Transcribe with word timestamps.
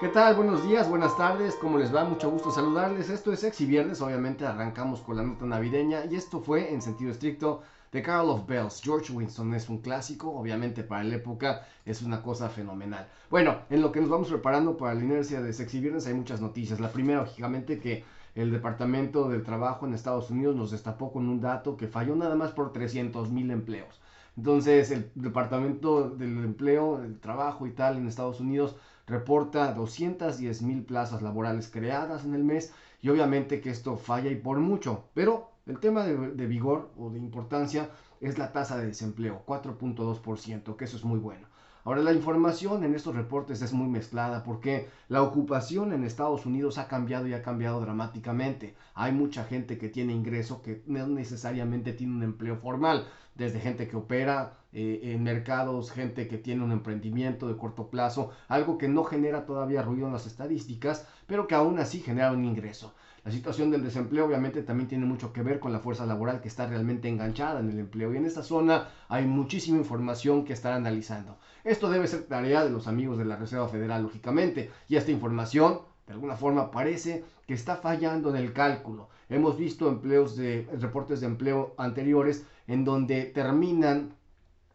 ¿Qué 0.00 0.06
tal? 0.06 0.36
Buenos 0.36 0.62
días, 0.62 0.88
buenas 0.88 1.16
tardes, 1.16 1.56
¿cómo 1.56 1.76
les 1.76 1.92
va? 1.92 2.04
Mucho 2.04 2.30
gusto 2.30 2.52
saludarles. 2.52 3.10
Esto 3.10 3.32
es 3.32 3.40
Sexy 3.40 3.66
Viernes, 3.66 4.00
obviamente 4.00 4.46
arrancamos 4.46 5.00
con 5.00 5.16
la 5.16 5.24
nota 5.24 5.44
navideña 5.44 6.04
y 6.08 6.14
esto 6.14 6.38
fue 6.38 6.72
en 6.72 6.80
sentido 6.80 7.10
estricto 7.10 7.62
The 7.90 8.00
Carol 8.00 8.30
of 8.30 8.46
Bells. 8.46 8.80
George 8.80 9.12
Winston 9.12 9.52
es 9.54 9.68
un 9.68 9.78
clásico, 9.78 10.30
obviamente 10.30 10.84
para 10.84 11.02
la 11.02 11.16
época 11.16 11.66
es 11.84 12.00
una 12.02 12.22
cosa 12.22 12.48
fenomenal. 12.48 13.08
Bueno, 13.28 13.62
en 13.70 13.82
lo 13.82 13.90
que 13.90 14.00
nos 14.00 14.08
vamos 14.08 14.28
preparando 14.28 14.76
para 14.76 14.94
la 14.94 15.02
inercia 15.02 15.40
de 15.40 15.52
Sexy 15.52 15.80
Viernes 15.80 16.06
hay 16.06 16.14
muchas 16.14 16.40
noticias. 16.40 16.78
La 16.78 16.92
primera, 16.92 17.22
lógicamente, 17.22 17.80
que 17.80 18.04
el 18.36 18.52
Departamento 18.52 19.28
del 19.28 19.42
Trabajo 19.42 19.84
en 19.84 19.94
Estados 19.94 20.30
Unidos 20.30 20.54
nos 20.54 20.70
destapó 20.70 21.12
con 21.12 21.28
un 21.28 21.40
dato 21.40 21.76
que 21.76 21.88
falló 21.88 22.14
nada 22.14 22.36
más 22.36 22.52
por 22.52 22.72
300 22.72 23.32
mil 23.32 23.50
empleos. 23.50 24.00
Entonces, 24.36 24.92
el 24.92 25.10
Departamento 25.16 26.08
del 26.08 26.38
Empleo, 26.38 26.98
del 26.98 27.18
Trabajo 27.18 27.66
y 27.66 27.72
tal 27.72 27.96
en 27.96 28.06
Estados 28.06 28.38
Unidos 28.38 28.76
reporta 29.08 29.72
210 29.72 30.62
mil 30.62 30.84
plazas 30.84 31.22
laborales 31.22 31.68
creadas 31.68 32.24
en 32.24 32.34
el 32.34 32.44
mes 32.44 32.72
y 33.00 33.08
obviamente 33.08 33.60
que 33.60 33.70
esto 33.70 33.96
falla 33.96 34.30
y 34.30 34.36
por 34.36 34.58
mucho, 34.58 35.04
pero 35.14 35.50
el 35.66 35.78
tema 35.80 36.04
de, 36.04 36.46
vigor 36.46 36.90
o 36.98 37.10
de 37.10 37.18
importancia 37.18 37.90
es 38.20 38.38
la 38.38 38.52
tasa 38.52 38.78
de 38.78 38.86
desempleo, 38.86 39.42
4.2%, 39.46 40.76
que 40.76 40.84
eso 40.84 40.96
es 40.96 41.04
muy 41.04 41.18
bueno. 41.18 41.46
Ahora, 41.84 42.02
la 42.02 42.12
información 42.12 42.84
en 42.84 42.94
estos 42.94 43.14
reportes 43.14 43.62
es 43.62 43.72
muy 43.72 43.88
mezclada 43.88 44.42
porque 44.44 44.88
la 45.08 45.22
ocupación 45.22 45.92
en 45.92 46.04
Estados 46.04 46.44
Unidos 46.44 46.76
ha 46.76 46.88
cambiado 46.88 47.26
y 47.28 47.34
ha 47.34 47.42
cambiado 47.42 47.80
dramáticamente. 47.80 48.74
Hay 48.94 49.12
mucha 49.12 49.44
gente 49.44 49.78
que 49.78 49.88
tiene 49.88 50.12
ingreso 50.12 50.60
que 50.60 50.82
no 50.86 51.06
necesariamente 51.06 51.92
tiene 51.92 52.14
un 52.14 52.22
empleo 52.24 52.56
formal, 52.56 53.06
desde 53.38 53.60
gente 53.60 53.88
que 53.88 53.96
opera 53.96 54.58
eh, 54.72 55.00
en 55.04 55.22
mercados, 55.22 55.92
gente 55.92 56.28
que 56.28 56.36
tiene 56.36 56.64
un 56.64 56.72
emprendimiento 56.72 57.48
de 57.48 57.56
corto 57.56 57.88
plazo, 57.88 58.32
algo 58.48 58.76
que 58.76 58.88
no 58.88 59.04
genera 59.04 59.46
todavía 59.46 59.80
ruido 59.80 60.08
en 60.08 60.12
las 60.12 60.26
estadísticas, 60.26 61.06
pero 61.26 61.46
que 61.46 61.54
aún 61.54 61.78
así 61.78 62.00
genera 62.00 62.32
un 62.32 62.44
ingreso. 62.44 62.92
La 63.24 63.32
situación 63.32 63.70
del 63.70 63.82
desempleo 63.82 64.26
obviamente 64.26 64.62
también 64.62 64.88
tiene 64.88 65.06
mucho 65.06 65.32
que 65.32 65.42
ver 65.42 65.60
con 65.60 65.72
la 65.72 65.80
fuerza 65.80 66.06
laboral 66.06 66.40
que 66.40 66.48
está 66.48 66.66
realmente 66.66 67.08
enganchada 67.08 67.60
en 67.60 67.70
el 67.70 67.78
empleo 67.78 68.12
y 68.12 68.16
en 68.16 68.26
esta 68.26 68.42
zona 68.42 68.88
hay 69.08 69.26
muchísima 69.26 69.78
información 69.78 70.44
que 70.44 70.52
estar 70.52 70.72
analizando. 70.72 71.38
Esto 71.62 71.90
debe 71.90 72.06
ser 72.06 72.22
tarea 72.22 72.64
de 72.64 72.70
los 72.70 72.88
amigos 72.88 73.18
de 73.18 73.24
la 73.24 73.36
Reserva 73.36 73.68
Federal, 73.68 74.02
lógicamente, 74.02 74.70
y 74.88 74.96
esta 74.96 75.10
información 75.10 75.80
de 76.06 76.14
alguna 76.14 76.36
forma 76.36 76.70
parece 76.70 77.24
que 77.46 77.54
está 77.54 77.76
fallando 77.76 78.30
en 78.30 78.36
el 78.36 78.52
cálculo. 78.52 79.10
Hemos 79.28 79.58
visto 79.58 79.88
empleos 79.88 80.36
de 80.36 80.66
reportes 80.80 81.20
de 81.20 81.26
empleo 81.26 81.74
anteriores 81.76 82.46
en 82.68 82.84
donde 82.84 83.24
terminan 83.24 84.14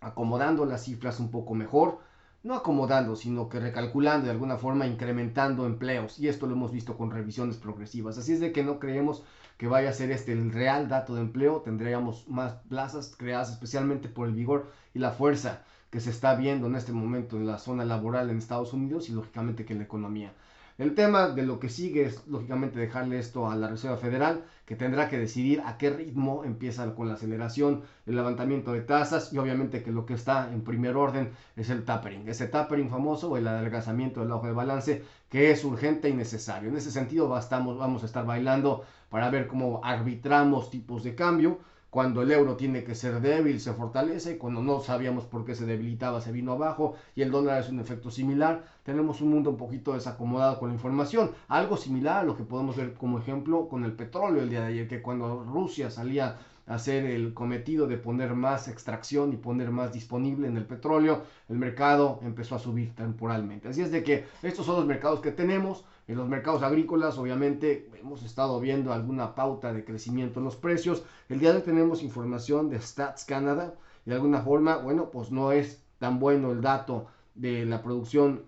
acomodando 0.02 0.66
las 0.66 0.84
cifras 0.84 1.20
un 1.20 1.32
poco 1.32 1.56
mejor, 1.56 2.00
no 2.44 2.56
acomodando, 2.56 3.16
sino 3.16 3.48
que 3.48 3.60
recalculando 3.60 4.26
de 4.26 4.32
alguna 4.32 4.58
forma, 4.58 4.86
incrementando 4.86 5.66
empleos. 5.66 6.20
Y 6.20 6.28
esto 6.28 6.46
lo 6.46 6.56
hemos 6.56 6.74
visto 6.74 6.98
con 6.98 7.10
revisiones 7.10 7.56
progresivas. 7.56 8.18
Así 8.18 8.34
es 8.34 8.42
de 8.42 8.52
que 8.52 8.64
no 8.64 8.80
creemos 8.80 9.24
que 9.58 9.68
vaya 9.68 9.92
a 9.92 9.94
ser 9.94 10.12
este 10.12 10.34
el 10.34 10.52
real 10.52 10.90
dato 10.90 11.16
de 11.16 11.22
empleo. 11.22 11.62
Tendríamos 11.62 12.28
más 12.28 12.54
plazas 12.68 13.16
creadas 13.18 13.52
especialmente 13.52 14.10
por 14.10 14.28
el 14.28 14.34
vigor 14.34 14.70
y 14.94 15.00
la 15.00 15.12
fuerza 15.12 15.64
que 15.90 16.02
se 16.02 16.10
está 16.10 16.36
viendo 16.36 16.68
en 16.68 16.76
este 16.76 16.92
momento 16.92 17.38
en 17.38 17.48
la 17.48 17.60
zona 17.60 17.86
laboral 17.86 18.30
en 18.30 18.40
Estados 18.40 18.74
Unidos 18.74 19.08
y 19.08 19.14
lógicamente 19.14 19.64
que 19.64 19.74
en 19.74 19.80
la 19.80 19.86
economía. 19.86 20.34
El 20.80 20.96
tema 20.96 21.30
de 21.30 21.44
lo 21.44 21.60
que 21.60 21.70
sigue 21.70 22.04
es, 22.04 22.26
lógicamente, 22.26 22.80
dejarle 22.80 23.20
esto 23.20 23.48
a 23.48 23.56
la 23.56 23.68
Reserva 23.68 23.96
Federal, 23.98 24.44
que 24.66 24.76
tendrá 24.76 25.08
que 25.08 25.20
decidir 25.20 25.62
a 25.66 25.78
qué 25.78 25.92
ritmo 25.92 26.44
empieza 26.46 26.96
con 26.96 27.08
la 27.08 27.14
aceleración, 27.14 27.84
el 28.08 28.16
levantamiento 28.16 28.74
de 28.74 28.82
tasas 28.82 29.32
y 29.32 29.38
obviamente 29.38 29.84
que 29.84 29.92
lo 29.92 30.08
que 30.08 30.16
está 30.16 30.52
en 30.52 30.64
primer 30.64 30.96
orden 30.96 31.32
es 31.56 31.70
el 31.70 31.86
tapering. 31.86 32.28
Ese 32.28 32.48
tapering 32.48 32.90
famoso 32.90 33.30
o 33.30 33.38
el 33.38 33.48
adelgazamiento 33.48 34.22
del 34.22 34.32
ojo 34.32 34.48
de 34.48 34.54
balance 34.54 35.04
que 35.30 35.52
es 35.52 35.64
urgente 35.64 36.10
y 36.10 36.14
necesario. 36.14 36.70
En 36.70 36.78
ese 36.78 36.90
sentido 36.90 37.30
vamos 37.30 38.02
a 38.02 38.06
estar 38.08 38.26
bailando 38.26 38.84
para 39.10 39.30
ver 39.30 39.46
cómo 39.46 39.80
arbitramos 39.84 40.72
tipos 40.72 41.04
de 41.04 41.14
cambio 41.14 41.60
cuando 41.94 42.24
el 42.24 42.32
euro 42.32 42.56
tiene 42.58 42.84
que 42.84 42.96
ser 42.96 43.22
débil 43.22 43.60
se 43.60 43.72
fortalece, 43.72 44.40
cuando 44.40 44.64
no 44.64 44.80
sabíamos 44.80 45.26
por 45.26 45.46
qué 45.46 45.54
se 45.54 45.68
debilitaba 45.68 46.22
se 46.22 46.32
vino 46.32 46.54
abajo 46.54 46.96
y 47.14 47.22
el 47.22 47.30
dólar 47.30 47.62
es 47.62 47.70
un 47.70 47.80
efecto 47.80 48.10
similar, 48.10 48.64
tenemos 48.82 49.22
un 49.22 49.30
mundo 49.30 49.52
un 49.52 49.58
poquito 49.58 49.94
desacomodado 49.94 50.58
con 50.58 50.70
la 50.70 50.74
información, 50.74 51.30
algo 51.48 51.78
similar 51.78 52.22
a 52.22 52.24
lo 52.24 52.36
que 52.36 52.46
podemos 52.46 52.78
ver 52.78 52.96
como 52.96 53.20
ejemplo 53.20 53.68
con 53.70 53.84
el 53.84 53.92
petróleo 53.92 54.42
el 54.42 54.50
día 54.50 54.62
de 54.62 54.70
ayer, 54.70 54.88
que 54.88 55.04
cuando 55.04 55.44
Rusia 55.44 55.92
salía 55.92 56.40
hacer 56.66 57.06
el 57.06 57.34
cometido 57.34 57.88
de 57.88 57.98
poner 57.98 58.34
más 58.36 58.68
extracción 58.68 59.34
y 59.34 59.38
poner 59.38 59.72
más 59.72 59.94
disponible 59.94 60.48
en 60.48 60.58
el 60.58 60.66
petróleo, 60.66 61.24
el 61.50 61.58
mercado 61.58 62.20
empezó 62.24 62.56
a 62.56 62.60
subir 62.60 62.96
temporalmente. 62.96 63.68
Así 63.68 63.82
es 63.82 63.92
de 63.92 64.04
que 64.04 64.26
estos 64.42 64.66
son 64.66 64.78
los 64.78 64.86
mercados 64.86 65.20
que 65.20 65.32
tenemos, 65.32 65.86
en 66.06 66.18
los 66.18 66.28
mercados 66.28 66.64
agrícolas, 66.64 67.18
obviamente, 67.18 67.90
hemos 68.00 68.24
estado 68.24 68.60
viendo 68.60 68.92
alguna 68.92 69.36
pauta 69.36 69.72
de 69.72 69.86
crecimiento 69.86 70.40
en 70.40 70.46
los 70.46 70.58
precios. 70.58 71.04
El 71.30 71.40
día 71.40 71.52
de 71.52 71.58
hoy 71.58 71.64
tenemos 71.64 72.04
información 72.04 72.70
de 72.70 72.82
Stats 72.82 73.24
Canada. 73.24 73.76
Y 74.06 74.10
de 74.10 74.18
alguna 74.18 74.42
forma, 74.42 74.78
bueno, 74.78 75.12
pues 75.12 75.32
no 75.32 75.54
es 75.54 75.82
tan 76.00 76.20
bueno 76.20 76.52
el 76.52 76.62
dato 76.62 77.08
de 77.36 77.66
la 77.66 77.82
producción 77.82 78.44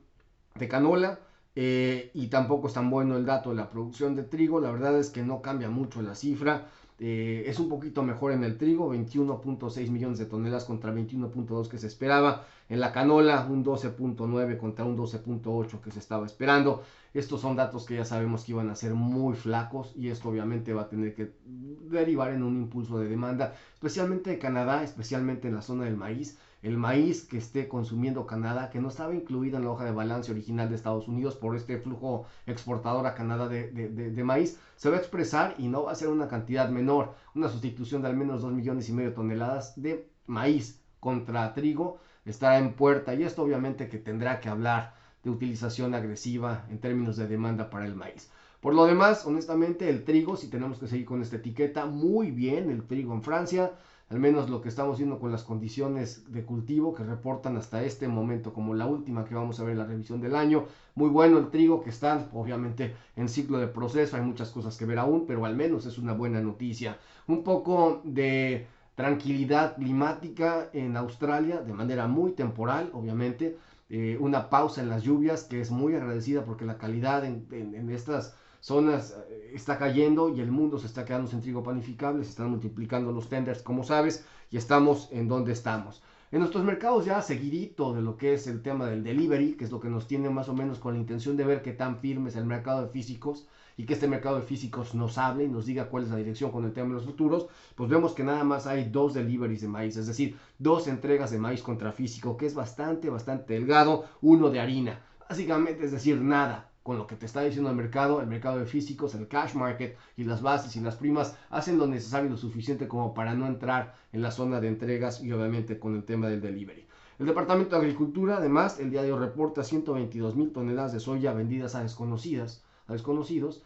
de 0.56 0.68
canola. 0.68 1.20
Eh, 1.56 2.12
y 2.14 2.28
tampoco 2.28 2.68
es 2.68 2.74
tan 2.74 2.90
bueno 2.90 3.16
el 3.16 3.26
dato 3.26 3.52
de 3.52 3.56
la 3.56 3.70
producción 3.70 4.16
de 4.16 4.24
trigo. 4.24 4.60
La 4.60 4.72
verdad 4.72 5.00
es 5.00 5.10
que 5.10 5.24
no 5.24 5.42
cambia 5.42 5.70
mucho 5.70 6.02
la 6.02 6.16
cifra. 6.16 6.68
Eh, 6.98 7.44
es 7.48 7.60
un 7.60 7.68
poquito 7.68 8.04
mejor 8.04 8.32
en 8.32 8.44
el 8.46 8.58
trigo, 8.58 8.94
21.6 8.94 9.90
millones 9.90 10.18
de 10.18 10.26
toneladas 10.26 10.64
contra 10.64 10.94
21.2 10.94 11.68
que 11.68 11.78
se 11.78 11.88
esperaba. 11.88 12.46
En 12.70 12.80
la 12.80 12.94
canola, 12.94 13.46
un 13.50 13.66
12.9 13.66 14.58
contra 14.58 14.86
un 14.86 14.98
12.8 14.98 15.82
que 15.82 15.92
se 15.92 16.00
estaba 16.00 16.26
esperando. 16.26 16.84
Estos 17.14 17.42
son 17.42 17.56
datos 17.56 17.86
que 17.86 17.96
ya 17.96 18.06
sabemos 18.06 18.44
que 18.44 18.54
iban 18.54 18.70
a 18.70 18.76
ser 18.76 18.94
muy 18.94 19.36
flacos 19.36 19.94
y 19.96 20.10
esto 20.10 20.30
obviamente 20.30 20.74
va 20.74 20.84
a 20.84 20.90
tener 20.90 21.14
que 21.14 21.34
derivar 21.46 22.32
en 22.32 22.44
un 22.44 22.56
impulso 22.56 22.98
de 22.98 23.08
demanda, 23.08 23.56
especialmente 23.74 24.30
de 24.30 24.40
Canadá, 24.40 24.84
especialmente 24.84 25.48
en 25.48 25.56
la 25.56 25.62
zona 25.62 25.86
del 25.86 25.98
maíz 25.98 26.38
el 26.66 26.78
maíz 26.78 27.28
que 27.28 27.38
esté 27.38 27.68
consumiendo 27.68 28.26
Canadá, 28.26 28.72
que 28.72 28.82
no 28.82 28.88
estaba 28.88 29.14
incluido 29.14 29.58
en 29.58 29.66
la 29.66 29.70
hoja 29.70 29.86
de 29.86 29.92
balance 29.92 30.32
original 30.32 30.68
de 30.68 30.76
Estados 30.76 31.08
Unidos 31.08 31.36
por 31.36 31.56
este 31.56 31.78
flujo 31.78 32.26
exportador 32.48 33.06
a 33.06 33.14
Canadá 33.14 33.48
de, 33.48 34.24
maíz, 34.24 34.60
se 34.76 34.90
va 34.90 34.96
a 34.96 35.00
expresar 35.00 35.54
y 35.60 35.68
no 35.68 35.84
va 35.84 35.92
a 35.92 35.96
ser 35.96 36.08
una 36.08 36.28
cantidad 36.28 36.68
menor, 36.70 37.14
una 37.36 37.50
sustitución 37.50 38.02
de 38.02 38.08
al 38.08 38.18
menos 38.18 38.42
2 38.42 38.54
millones 38.54 38.90
y 38.90 38.94
medio 38.94 39.12
de 39.12 39.16
toneladas 39.16 39.80
de 39.80 40.10
maíz 40.26 40.82
contra 41.00 41.54
trigo 41.54 42.00
estará 42.26 42.58
en 42.58 42.74
puerta 42.74 43.14
y 43.14 43.22
esto 43.22 43.44
obviamente 43.44 43.88
que 43.88 44.00
tendrá 44.00 44.40
que 44.40 44.50
hablar 44.50 44.96
de 45.24 45.30
utilización 45.30 45.94
agresiva 45.94 46.66
en 46.72 46.80
términos 46.80 47.16
de 47.16 47.28
demanda 47.28 47.70
para 47.70 47.86
el 47.86 47.94
maíz. 47.94 48.32
Por 48.60 48.74
lo 48.74 48.88
demás, 48.88 49.28
honestamente, 49.28 49.88
el 49.88 50.04
trigo, 50.04 50.36
si 50.36 50.50
tenemos 50.50 50.80
que 50.80 50.88
seguir 50.88 51.06
con 51.06 51.22
esta 51.22 51.36
etiqueta, 51.36 51.86
muy 51.86 52.32
bien 52.32 52.72
el 52.72 52.88
trigo 52.88 53.14
en 53.14 53.22
Francia, 53.22 53.74
al 54.16 54.22
menos 54.22 54.50
lo 54.50 54.62
que 54.62 54.70
estamos 54.70 54.98
viendo 54.98 55.20
con 55.20 55.34
las 55.34 55.44
condiciones 55.44 56.32
de 56.32 56.46
cultivo 56.46 56.96
que 56.96 57.04
reportan 57.04 57.58
hasta 57.58 57.84
este 57.84 58.08
momento, 58.08 58.54
como 58.54 58.74
la 58.74 58.86
última 58.86 59.26
que 59.26 59.36
vamos 59.36 59.60
a 59.60 59.64
ver 59.64 59.74
en 59.74 59.80
la 59.80 59.86
revisión 59.86 60.22
del 60.22 60.38
año. 60.38 60.68
Muy 60.96 61.10
bueno 61.10 61.38
el 61.38 61.50
trigo 61.50 61.84
que 61.84 61.90
está 61.90 62.30
obviamente 62.32 62.96
en 63.18 63.28
ciclo 63.28 63.58
de 63.58 63.68
proceso, 63.68 64.16
hay 64.16 64.22
muchas 64.22 64.52
cosas 64.52 64.78
que 64.78 64.86
ver 64.86 65.00
aún, 65.00 65.26
pero 65.28 65.44
al 65.44 65.58
menos 65.58 65.86
es 65.86 65.98
una 65.98 66.14
buena 66.14 66.40
noticia. 66.40 66.98
Un 67.28 67.44
poco 67.44 68.00
de 68.06 68.68
tranquilidad 68.96 69.76
climática 69.76 70.70
en 70.72 70.96
Australia 70.96 71.60
de 71.60 71.74
manera 71.74 72.08
muy 72.08 72.32
temporal, 72.32 72.92
obviamente. 72.94 73.58
Eh, 73.90 74.18
una 74.22 74.50
pausa 74.50 74.82
en 74.82 74.88
las 74.88 75.04
lluvias 75.04 75.44
que 75.44 75.60
es 75.60 75.72
muy 75.72 75.94
agradecida 75.94 76.46
porque 76.46 76.64
la 76.64 76.78
calidad 76.78 77.26
en, 77.26 77.48
en 77.52 77.90
estas 77.90 78.34
zonas 78.66 79.16
eh, 79.30 79.52
está 79.54 79.78
cayendo 79.78 80.36
y 80.36 80.42
el 80.42 80.50
mundo 80.50 80.80
se 80.80 80.88
está 80.88 81.06
quedando 81.06 81.30
sin 81.30 81.40
trigo 81.40 81.62
panificable, 81.62 82.24
se 82.24 82.32
están 82.32 82.50
multiplicando 82.50 83.12
los 83.12 83.30
tenders, 83.30 83.62
como 83.62 83.84
sabes, 83.84 84.26
y 84.50 84.58
estamos 84.58 85.08
en 85.12 85.28
donde 85.28 85.52
estamos. 85.52 86.02
En 86.32 86.40
nuestros 86.40 86.64
mercados 86.64 87.06
ya 87.06 87.22
seguidito 87.22 87.94
de 87.94 88.02
lo 88.02 88.18
que 88.18 88.34
es 88.34 88.48
el 88.48 88.64
tema 88.64 88.88
del 88.88 89.04
delivery, 89.04 89.54
que 89.54 89.66
es 89.66 89.72
lo 89.72 89.80
que 89.80 89.90
nos 89.90 90.08
tiene 90.08 90.32
más 90.32 90.50
o 90.50 90.56
menos 90.56 90.80
con 90.80 90.96
la 90.96 91.00
intención 91.00 91.38
de 91.38 91.46
ver 91.46 91.62
qué 91.62 91.74
tan 91.74 92.00
firme 92.00 92.30
es 92.30 92.36
el 92.38 92.46
mercado 92.46 92.82
de 92.82 92.90
físicos 92.90 93.48
y 93.78 93.86
que 93.86 93.94
este 93.94 94.08
mercado 94.08 94.38
de 94.38 94.42
físicos 94.42 94.96
nos 94.96 95.20
hable 95.20 95.44
y 95.44 95.48
nos 95.48 95.68
diga 95.68 95.88
cuál 95.88 96.06
es 96.06 96.10
la 96.10 96.16
dirección 96.16 96.50
con 96.50 96.66
el 96.66 96.74
tema 96.74 96.88
de 96.88 96.96
los 96.96 97.06
futuros, 97.06 97.46
pues 97.76 97.88
vemos 97.88 98.14
que 98.14 98.24
nada 98.24 98.44
más 98.44 98.66
hay 98.66 98.90
dos 98.90 99.14
deliveries 99.14 99.62
de 99.62 99.68
maíz, 99.68 99.96
es 99.96 100.08
decir, 100.08 100.38
dos 100.58 100.88
entregas 100.88 101.30
de 101.30 101.38
maíz 101.38 101.62
contra 101.62 101.92
físico, 101.92 102.36
que 102.36 102.48
es 102.48 102.56
bastante, 102.56 103.12
bastante 103.12 103.54
delgado, 103.54 104.06
uno 104.22 104.50
de 104.50 104.60
harina. 104.60 105.06
Básicamente 105.30 105.86
es 105.86 105.92
decir, 105.92 106.20
nada 106.20 106.72
con 106.86 107.00
lo 107.00 107.08
que 107.08 107.16
te 107.16 107.26
está 107.26 107.42
diciendo 107.42 107.72
el 107.72 107.76
mercado, 107.76 108.22
el 108.22 108.28
mercado 108.28 108.60
de 108.60 108.68
físicos, 108.68 109.16
el 109.16 109.28
cash 109.28 109.56
market 109.56 109.98
y 110.16 110.24
las 110.24 110.44
bases 110.44 110.76
y 110.76 110.82
las 110.82 110.96
primas 110.96 111.36
hacen 111.50 111.80
lo 111.80 111.88
necesario 111.88 112.28
y 112.28 112.30
lo 112.30 112.38
suficiente 112.38 112.88
como 112.88 113.16
para 113.16 113.34
no 113.34 113.48
entrar 113.48 113.96
en 114.14 114.22
la 114.22 114.30
zona 114.30 114.62
de 114.62 114.68
entregas 114.68 115.20
y 115.20 115.32
obviamente 115.32 115.80
con 115.80 115.96
el 115.96 116.04
tema 116.04 116.28
del 116.28 116.42
delivery. 116.42 116.86
El 117.18 117.26
Departamento 117.26 117.76
de 117.76 117.82
Agricultura, 117.82 118.38
además, 118.38 118.80
el 118.80 118.92
diario 118.92 119.18
reporta 119.18 119.64
122 119.64 120.36
mil 120.36 120.52
toneladas 120.52 120.94
de 120.94 121.00
soya 121.00 121.34
vendidas 121.34 121.74
a 121.74 121.82
desconocidas, 121.82 122.64
a 122.88 122.94
desconocidos, 122.94 123.64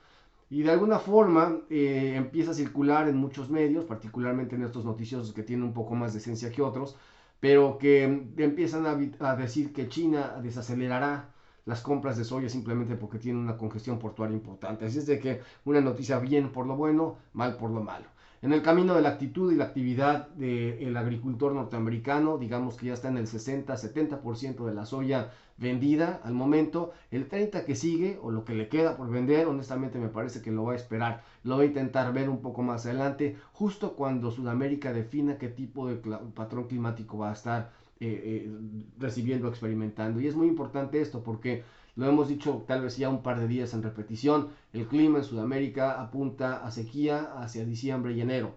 y 0.49 0.61
de 0.61 0.71
alguna 0.71 0.97
forma 0.97 1.57
eh, 1.69 2.13
empieza 2.15 2.51
a 2.51 2.53
circular 2.53 3.09
en 3.09 3.17
muchos 3.17 3.49
medios, 3.49 3.83
particularmente 3.83 4.55
en 4.55 4.63
estos 4.63 4.85
noticiosos 4.85 5.33
que 5.33 5.43
tienen 5.43 5.65
un 5.65 5.73
poco 5.73 5.93
más 5.93 6.13
de 6.13 6.19
esencia 6.19 6.53
que 6.53 6.61
otros, 6.61 6.95
pero 7.41 7.77
que 7.79 8.03
empiezan 8.37 8.85
a 9.19 9.35
decir 9.35 9.73
que 9.73 9.89
China 9.89 10.39
desacelerará 10.41 11.31
las 11.69 11.81
compras 11.81 12.17
de 12.17 12.25
soya 12.25 12.49
simplemente 12.49 12.95
porque 12.95 13.19
tienen 13.19 13.43
una 13.43 13.55
congestión 13.55 13.99
portuaria 13.99 14.35
importante. 14.35 14.85
Así 14.85 14.97
es 14.97 15.05
de 15.05 15.19
que 15.19 15.41
una 15.65 15.79
noticia 15.81 16.17
bien 16.17 16.51
por 16.51 16.65
lo 16.65 16.75
bueno, 16.75 17.17
mal 17.33 17.57
por 17.57 17.69
lo 17.69 17.81
malo. 17.81 18.05
En 18.41 18.53
el 18.53 18.63
camino 18.63 18.95
de 18.95 19.01
la 19.01 19.09
actitud 19.09 19.51
y 19.51 19.55
la 19.55 19.65
actividad 19.65 20.29
del 20.29 20.95
agricultor 20.97 21.53
norteamericano, 21.53 22.37
digamos 22.37 22.75
que 22.75 22.87
ya 22.87 22.93
está 22.93 23.09
en 23.09 23.17
el 23.17 23.27
60-70% 23.27 24.65
de 24.65 24.73
la 24.73 24.85
soya 24.85 25.31
vendida 25.57 26.21
al 26.23 26.33
momento. 26.33 26.93
El 27.11 27.27
30 27.27 27.65
que 27.65 27.75
sigue 27.75 28.17
o 28.23 28.31
lo 28.31 28.45
que 28.45 28.55
le 28.55 28.69
queda 28.69 28.95
por 28.95 29.09
vender, 29.09 29.45
honestamente 29.45 29.99
me 29.99 30.07
parece 30.07 30.41
que 30.41 30.51
lo 30.51 30.63
va 30.63 30.73
a 30.73 30.77
esperar. 30.77 31.21
Lo 31.43 31.57
va 31.57 31.63
a 31.63 31.65
intentar 31.65 32.13
ver 32.13 32.29
un 32.29 32.41
poco 32.41 32.63
más 32.63 32.85
adelante, 32.85 33.35
justo 33.51 33.93
cuando 33.93 34.31
Sudamérica 34.31 34.93
defina 34.93 35.37
qué 35.37 35.49
tipo 35.49 35.87
de 35.87 35.97
patrón 36.33 36.67
climático 36.67 37.17
va 37.17 37.29
a 37.31 37.33
estar 37.33 37.71
eh, 38.01 38.45
eh, 38.45 38.51
recibiendo, 38.97 39.47
experimentando. 39.47 40.21
Y 40.21 40.27
es 40.27 40.35
muy 40.35 40.47
importante 40.47 41.01
esto 41.01 41.23
porque 41.23 41.63
lo 41.95 42.07
hemos 42.07 42.29
dicho 42.29 42.63
tal 42.67 42.81
vez 42.83 42.97
ya 42.97 43.09
un 43.09 43.21
par 43.21 43.39
de 43.39 43.47
días 43.47 43.73
en 43.73 43.83
repetición, 43.83 44.49
el 44.71 44.87
clima 44.87 45.19
en 45.19 45.25
Sudamérica 45.25 46.01
apunta 46.01 46.65
a 46.65 46.71
sequía 46.71 47.33
hacia 47.41 47.65
diciembre 47.65 48.13
y 48.13 48.21
enero. 48.21 48.55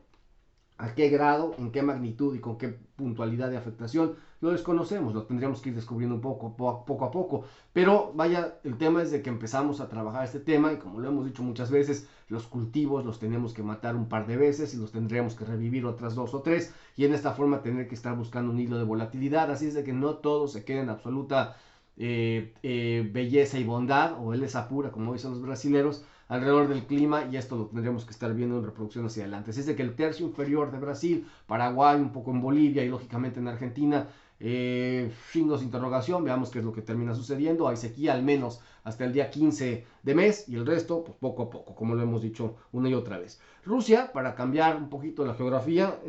¿A 0.83 0.97
qué 0.97 1.09
grado, 1.11 1.55
en 1.59 1.71
qué 1.71 1.81
magnitud 1.81 2.35
y 2.35 2.41
con 2.41 2.59
qué 2.59 2.77
puntualidad 2.97 3.49
de 3.49 3.57
afectación? 3.57 4.17
Lo 4.41 4.51
desconocemos, 4.51 5.15
lo 5.15 5.23
tendríamos 5.23 5.61
que 5.61 5.69
ir 5.69 5.77
descubriendo 5.77 6.17
un 6.17 6.21
poco, 6.21 6.57
poco 6.57 7.05
a 7.05 7.11
poco. 7.13 7.45
Pero 7.73 8.11
vaya, 8.17 8.59
el 8.65 8.77
tema 8.77 9.01
es 9.01 9.13
de 9.13 9.23
que 9.23 9.31
empezamos 9.31 9.81
a 9.81 9.89
trabajar 9.89 10.25
este 10.25 10.41
tema 10.41 10.73
y 10.73 10.79
como 10.79 10.99
lo 10.99 11.09
hemos 11.09 11.25
dicho 11.25 11.45
muchas 11.45 11.71
veces, 11.71 12.09
los 12.27 12.49
cultivos 12.49 13.05
los 13.05 13.21
tenemos 13.21 13.55
que 13.55 13.63
matar 13.63 13.95
un 13.95 14.09
par 14.09 14.27
de 14.27 14.37
veces 14.37 14.75
y 14.75 14.77
los 14.77 14.91
tendremos 14.91 15.37
que 15.37 15.45
revivir 15.45 15.87
otras 15.87 16.17
dos 16.17 16.35
o 16.35 16.43
tres 16.43 16.75
y 16.97 17.05
en 17.05 17.15
esta 17.15 17.31
forma 17.31 17.63
tener 17.63 17.87
que 17.87 17.95
estar 17.95 18.17
buscando 18.17 18.51
un 18.51 18.59
hilo 18.59 18.77
de 18.77 18.83
volatilidad. 18.83 19.53
Así 19.53 19.69
es 19.69 19.75
de 19.75 19.85
que 19.85 19.93
no 19.93 20.17
todo 20.17 20.49
se 20.49 20.65
quede 20.65 20.81
en 20.81 20.91
absoluta 20.91 21.57
eh, 21.97 22.55
eh, 22.65 23.09
belleza 23.13 23.57
y 23.57 23.63
bondad, 23.63 24.19
o 24.19 24.31
belleza 24.31 24.67
pura, 24.67 24.91
como 24.91 25.13
dicen 25.13 25.31
los 25.31 25.43
brasileros, 25.43 26.05
alrededor 26.33 26.67
del 26.67 26.85
clima, 26.87 27.27
y 27.31 27.37
esto 27.37 27.57
lo 27.57 27.67
tendremos 27.67 28.07
que 28.07 28.13
estar 28.13 28.33
viendo 28.33 28.57
en 28.57 28.65
reproducción 28.65 29.05
hacia 29.05 29.25
adelante. 29.25 29.51
Así 29.51 29.61
es 29.61 29.67
de 29.67 29.77
que 29.77 29.83
el 29.83 29.95
tercio 29.95 30.27
inferior 30.27 30.73
de 30.73 30.79
Brasil, 30.79 31.27
Paraguay, 31.47 32.01
un 32.01 32.11
poco 32.11 32.31
en 32.31 32.41
Bolivia 32.41 32.83
y 32.83 32.89
lógicamente 32.89 33.39
en 33.39 33.49
Argentina, 33.49 34.09
eh, 34.41 35.13
de 35.35 35.63
interrogación, 35.63 36.25
veamos 36.25 36.51
qué 36.51 36.61
es 36.61 36.65
lo 36.65 36.73
que 36.73 36.81
termina 36.81 37.15
sucediendo. 37.15 37.69
Hay 37.69 37.77
sequía 37.77 38.15
al 38.15 38.23
menos 38.23 38.63
hasta 38.83 39.05
el 39.05 39.13
día 39.13 39.31
15 39.31 39.85
de 40.03 40.15
mes 40.15 40.49
y 40.49 40.55
el 40.57 40.65
resto, 40.65 41.05
pues 41.05 41.19
poco 41.21 41.43
a 41.43 41.51
poco, 41.51 41.75
como 41.75 41.95
lo 41.95 42.03
hemos 42.03 42.23
dicho 42.23 42.57
una 42.73 42.89
y 42.89 42.95
otra 42.95 43.19
vez. 43.19 43.39
Rusia, 43.67 44.11
para 44.11 44.35
cambiar 44.35 44.77
un 44.77 44.89
poquito 44.89 45.27
la 45.27 45.35
geografía, 45.35 46.01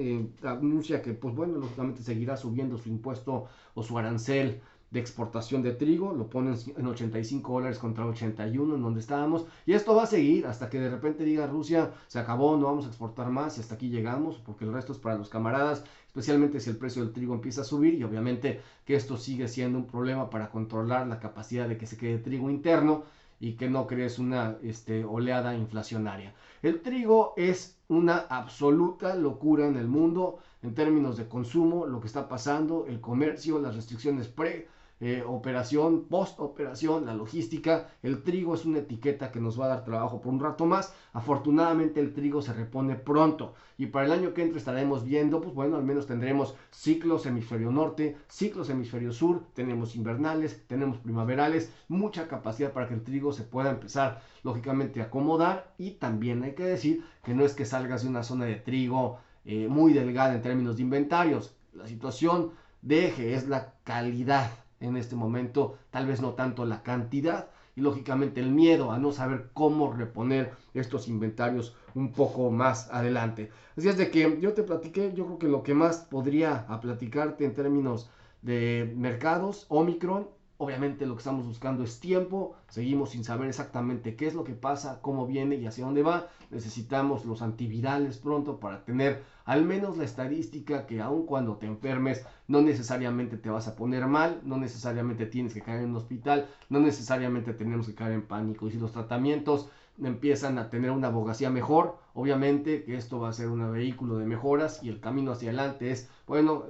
anuncia 0.41 1.01
que, 1.01 1.13
pues 1.13 1.35
bueno, 1.35 1.57
lógicamente 1.57 2.01
seguirá 2.01 2.37
subiendo 2.37 2.77
su 2.77 2.87
impuesto 2.87 3.47
o 3.75 3.83
su 3.83 3.97
arancel 3.99 4.61
de 4.93 4.99
exportación 4.99 5.63
de 5.63 5.71
trigo, 5.71 6.13
lo 6.13 6.29
ponen 6.29 6.55
en 6.77 6.85
85 6.85 7.51
dólares 7.51 7.79
contra 7.79 8.05
81 8.05 8.75
en 8.75 8.81
donde 8.83 8.99
estábamos, 8.99 9.47
y 9.65 9.73
esto 9.73 9.95
va 9.95 10.03
a 10.03 10.05
seguir 10.05 10.45
hasta 10.45 10.69
que 10.69 10.79
de 10.79 10.91
repente 10.91 11.23
diga 11.23 11.47
Rusia, 11.47 11.91
se 12.07 12.19
acabó, 12.19 12.55
no 12.57 12.67
vamos 12.67 12.85
a 12.85 12.89
exportar 12.89 13.31
más 13.31 13.57
y 13.57 13.61
hasta 13.61 13.73
aquí 13.73 13.89
llegamos, 13.89 14.37
porque 14.45 14.65
el 14.65 14.71
resto 14.71 14.93
es 14.93 14.99
para 14.99 15.17
los 15.17 15.29
camaradas, 15.29 15.83
especialmente 16.05 16.59
si 16.59 16.69
el 16.69 16.77
precio 16.77 17.03
del 17.03 17.11
trigo 17.11 17.33
empieza 17.33 17.61
a 17.61 17.63
subir 17.63 17.95
y 17.95 18.03
obviamente 18.03 18.61
que 18.85 18.95
esto 18.95 19.17
sigue 19.17 19.47
siendo 19.47 19.79
un 19.79 19.87
problema 19.87 20.29
para 20.29 20.51
controlar 20.51 21.07
la 21.07 21.19
capacidad 21.19 21.67
de 21.67 21.77
que 21.77 21.87
se 21.87 21.97
quede 21.97 22.19
trigo 22.19 22.51
interno 22.51 23.03
y 23.39 23.53
que 23.53 23.71
no 23.71 23.87
crees 23.87 24.19
una 24.19 24.57
este, 24.61 25.03
oleada 25.05 25.55
inflacionaria. 25.55 26.35
El 26.61 26.81
trigo 26.81 27.33
es 27.35 27.79
una 27.87 28.17
absoluta 28.29 29.15
locura 29.15 29.65
en 29.67 29.75
el 29.75 29.87
mundo 29.87 30.37
en 30.61 30.75
términos 30.75 31.17
de 31.17 31.27
consumo, 31.27 31.87
lo 31.87 31.99
que 31.99 32.07
está 32.07 32.29
pasando, 32.29 32.85
el 32.87 33.01
comercio, 33.01 33.57
las 33.57 33.75
restricciones 33.75 34.27
pre, 34.27 34.67
eh, 35.05 35.21
operación, 35.27 36.05
post 36.05 36.39
operación, 36.39 37.05
la 37.05 37.13
logística. 37.13 37.89
El 38.01 38.23
trigo 38.23 38.55
es 38.55 38.63
una 38.63 38.79
etiqueta 38.79 39.33
que 39.33 39.41
nos 39.41 39.59
va 39.59 39.65
a 39.65 39.67
dar 39.67 39.83
trabajo 39.83 40.21
por 40.21 40.31
un 40.31 40.39
rato 40.39 40.65
más. 40.65 40.95
Afortunadamente 41.11 41.99
el 41.99 42.13
trigo 42.13 42.41
se 42.41 42.53
repone 42.53 42.95
pronto 42.95 43.53
y 43.77 43.87
para 43.87 44.05
el 44.05 44.13
año 44.13 44.33
que 44.33 44.43
entra 44.43 44.59
estaremos 44.59 45.03
viendo, 45.03 45.41
pues 45.41 45.53
bueno, 45.53 45.75
al 45.75 45.83
menos 45.83 46.07
tendremos 46.07 46.55
ciclos 46.71 47.25
hemisferio 47.25 47.69
norte, 47.69 48.15
ciclos 48.29 48.69
hemisferio 48.69 49.11
sur, 49.11 49.43
tenemos 49.53 49.97
invernales, 49.97 50.63
tenemos 50.67 50.99
primaverales, 50.99 51.73
mucha 51.89 52.29
capacidad 52.29 52.71
para 52.71 52.87
que 52.87 52.93
el 52.93 53.03
trigo 53.03 53.33
se 53.33 53.43
pueda 53.43 53.71
empezar 53.71 54.21
lógicamente 54.41 55.01
a 55.01 55.07
acomodar 55.07 55.73
y 55.77 55.91
también 55.95 56.43
hay 56.43 56.53
que 56.53 56.63
decir 56.63 57.03
que 57.25 57.33
no 57.33 57.43
es 57.43 57.55
que 57.55 57.65
salgas 57.65 58.03
de 58.03 58.07
una 58.07 58.23
zona 58.23 58.45
de 58.45 58.55
trigo 58.55 59.19
eh, 59.43 59.67
muy 59.67 59.91
delgada 59.91 60.33
en 60.33 60.41
términos 60.41 60.77
de 60.77 60.83
inventarios. 60.83 61.57
La 61.73 61.87
situación 61.87 62.51
de 62.81 63.07
eje 63.07 63.33
es 63.33 63.49
la 63.49 63.73
calidad 63.83 64.62
en 64.83 64.97
este 64.97 65.15
momento, 65.15 65.77
tal 65.91 66.07
vez 66.07 66.21
no 66.21 66.33
tanto 66.33 66.65
la 66.65 66.83
cantidad 66.83 67.49
y 67.75 67.81
lógicamente 67.81 68.39
el 68.39 68.51
miedo 68.51 68.91
a 68.91 68.99
no 68.99 69.11
saber 69.11 69.49
cómo 69.53 69.91
reponer 69.91 70.51
estos 70.73 71.07
inventarios 71.07 71.75
un 71.95 72.11
poco 72.11 72.51
más 72.51 72.89
adelante. 72.91 73.49
Así 73.77 73.89
es 73.89 73.97
de 73.97 74.11
que 74.11 74.39
yo 74.39 74.53
te 74.53 74.63
platiqué, 74.63 75.13
yo 75.15 75.25
creo 75.25 75.39
que 75.39 75.47
lo 75.47 75.63
que 75.63 75.73
más 75.73 75.99
podría 75.99 76.67
platicarte 76.81 77.45
en 77.45 77.55
términos 77.55 78.09
de 78.41 78.93
mercados, 78.95 79.65
Omicron, 79.69 80.27
obviamente 80.57 81.05
lo 81.05 81.15
que 81.15 81.19
estamos 81.19 81.45
buscando 81.45 81.83
es 81.83 81.99
tiempo, 81.99 82.55
seguimos 82.67 83.11
sin 83.11 83.23
saber 83.23 83.49
exactamente 83.49 84.15
qué 84.15 84.27
es 84.27 84.33
lo 84.33 84.43
que 84.43 84.53
pasa, 84.53 84.99
cómo 85.01 85.25
viene 85.25 85.55
y 85.55 85.65
hacia 85.65 85.85
dónde 85.85 86.03
va, 86.03 86.29
necesitamos 86.51 87.25
los 87.25 87.41
antivirales 87.41 88.17
pronto 88.17 88.59
para 88.59 88.85
tener 88.85 89.23
al 89.45 89.65
menos 89.65 89.97
la 89.97 90.05
estadística 90.05 90.85
que 90.85 91.01
aun 91.01 91.25
cuando 91.25 91.57
te 91.57 91.65
enfermes 91.65 92.25
no 92.47 92.61
necesariamente 92.61 93.37
te 93.37 93.49
vas 93.49 93.67
a 93.67 93.75
poner 93.75 94.05
mal, 94.07 94.41
no 94.43 94.57
necesariamente 94.57 95.25
tienes 95.25 95.53
que 95.53 95.61
caer 95.61 95.81
en 95.81 95.89
un 95.89 95.97
hospital, 95.97 96.47
no 96.69 96.79
necesariamente 96.79 97.53
tenemos 97.53 97.87
que 97.87 97.95
caer 97.95 98.13
en 98.13 98.27
pánico. 98.27 98.67
Y 98.67 98.71
si 98.71 98.77
los 98.77 98.91
tratamientos 98.91 99.69
empiezan 100.01 100.57
a 100.57 100.69
tener 100.69 100.91
una 100.91 101.07
abogacía 101.07 101.49
mejor, 101.49 101.97
obviamente 102.13 102.83
que 102.83 102.95
esto 102.95 103.19
va 103.19 103.29
a 103.29 103.33
ser 103.33 103.49
un 103.49 103.71
vehículo 103.71 104.17
de 104.17 104.25
mejoras 104.25 104.83
y 104.83 104.89
el 104.89 104.99
camino 104.99 105.31
hacia 105.31 105.49
adelante 105.49 105.91
es, 105.91 106.09
bueno, 106.25 106.63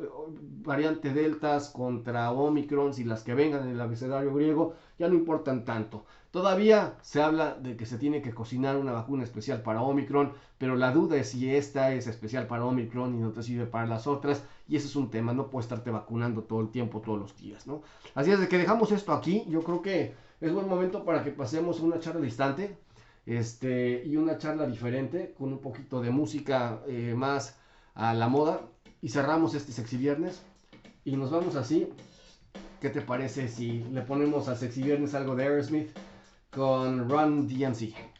variante 0.64 1.14
deltas 1.14 1.70
contra 1.70 2.32
Omicron 2.32 2.92
y 2.98 3.04
las 3.04 3.24
que 3.24 3.34
vengan 3.34 3.64
en 3.64 3.70
el 3.70 3.82
abecedario 3.82 4.34
griego 4.34 4.74
ya 5.00 5.08
no 5.08 5.16
importan 5.16 5.64
tanto. 5.64 6.06
Todavía 6.32 6.98
se 7.02 7.22
habla 7.22 7.54
de 7.54 7.78
que 7.78 7.86
se 7.86 8.00
tiene 8.00 8.24
que 8.24 8.34
cocinar 8.34 8.78
una 8.78 8.92
vacuna 8.92 9.24
especial 9.24 9.62
para 9.62 9.84
Omicron, 9.84 10.34
pero 10.58 10.76
la 10.76 10.92
duda 10.92 11.16
es 11.18 11.30
si 11.30 11.54
esta 11.54 11.94
es 11.94 12.08
especial 12.08 12.48
para 12.48 12.66
Omicron 12.66 13.14
y 13.14 13.20
no 13.20 13.32
te 13.32 13.44
sirve 13.44 13.68
para 13.68 13.86
las 13.86 14.08
otras. 14.08 14.44
Y 14.68 14.76
eso 14.76 14.88
es 14.88 14.96
un 14.96 15.12
tema, 15.12 15.34
no 15.34 15.52
puedes 15.52 15.66
estarte 15.66 15.92
vacunando 15.92 16.42
todo 16.42 16.62
el 16.62 16.70
tiempo, 16.70 17.02
todos 17.02 17.20
los 17.20 17.38
días, 17.38 17.68
¿no? 17.68 17.84
Así 18.16 18.32
es 18.32 18.40
de 18.40 18.48
que 18.48 18.58
dejamos 18.58 18.92
esto 18.92 19.14
aquí. 19.14 19.46
Yo 19.48 19.64
creo 19.64 19.84
que 19.84 20.16
es 20.42 20.52
buen 20.52 20.68
momento 20.68 21.06
para 21.06 21.24
que 21.24 21.30
pasemos 21.30 21.80
una 21.82 22.00
charla 22.00 22.22
distante 22.22 22.78
este, 23.26 24.04
y 24.06 24.18
una 24.18 24.38
charla 24.38 24.66
diferente 24.66 25.34
con 25.38 25.54
un 25.54 25.60
poquito 25.60 26.02
de 26.02 26.12
música 26.12 26.82
eh, 26.88 27.14
más 27.16 27.58
a 27.94 28.14
la 28.14 28.28
moda. 28.28 28.62
Y 29.02 29.10
cerramos 29.10 29.54
este 29.54 29.72
sexy 29.72 29.98
viernes 29.98 30.44
y 31.04 31.16
nos 31.18 31.32
vamos 31.32 31.56
así. 31.56 31.90
¿Qué 32.80 32.90
te 32.90 33.02
parece 33.02 33.48
si 33.48 33.84
le 33.92 34.02
ponemos 34.02 34.48
a 34.48 34.56
sexy 34.56 34.84
viernes 34.84 35.14
algo 35.14 35.36
de 35.36 35.44
Aerosmith? 35.44 35.90
con 36.54 37.10
Run 37.10 37.48
DMC. 37.48 38.13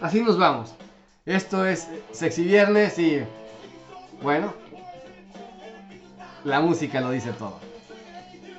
así 0.00 0.22
nos 0.22 0.38
vamos. 0.38 0.74
Esto 1.26 1.66
es 1.66 1.88
Sexy 2.12 2.44
Viernes 2.44 2.98
y 2.98 3.22
bueno, 4.22 4.54
la 6.44 6.60
música 6.60 7.00
lo 7.00 7.10
dice 7.10 7.32
todo. 7.32 7.58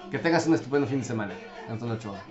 Que 0.10 0.20
tengas 0.20 0.46
un 0.48 0.56
estupendo 0.56 0.88
fin 0.88 1.00
de 1.00 1.06
semana, 1.06 1.34
Antonio 1.70 1.96
Ochoa. 1.96 2.22